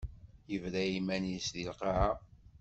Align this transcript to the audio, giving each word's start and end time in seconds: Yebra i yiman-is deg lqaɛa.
Yebra 0.51 0.81
i 0.85 0.91
yiman-is 0.93 1.47
deg 1.55 1.65
lqaɛa. 1.71 2.11